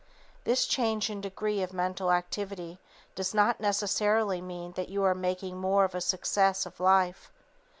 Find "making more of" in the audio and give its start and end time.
5.13-5.93